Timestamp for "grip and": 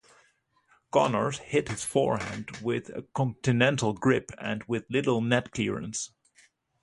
3.93-4.63